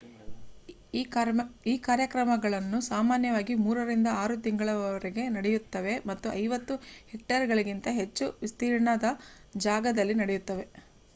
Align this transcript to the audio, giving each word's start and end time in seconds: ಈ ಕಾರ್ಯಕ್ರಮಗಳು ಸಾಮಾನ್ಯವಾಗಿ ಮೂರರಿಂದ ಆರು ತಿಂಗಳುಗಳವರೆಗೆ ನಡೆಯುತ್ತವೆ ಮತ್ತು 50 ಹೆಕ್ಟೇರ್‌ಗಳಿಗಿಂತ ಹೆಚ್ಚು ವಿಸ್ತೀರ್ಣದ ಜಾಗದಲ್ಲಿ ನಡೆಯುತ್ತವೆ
ಈ 0.93 1.01
ಕಾರ್ಯಕ್ರಮಗಳು 1.83 2.59
ಸಾಮಾನ್ಯವಾಗಿ 2.87 3.55
ಮೂರರಿಂದ 3.59 4.07
ಆರು 4.15 4.35
ತಿಂಗಳುಗಳವರೆಗೆ 4.41 5.25
ನಡೆಯುತ್ತವೆ 5.35 5.93
ಮತ್ತು 6.07 6.29
50 6.39 6.77
ಹೆಕ್ಟೇರ್‌ಗಳಿಗಿಂತ 7.11 7.87
ಹೆಚ್ಚು 7.99 8.27
ವಿಸ್ತೀರ್ಣದ 8.41 9.09
ಜಾಗದಲ್ಲಿ 9.61 10.17
ನಡೆಯುತ್ತವೆ 10.23 10.65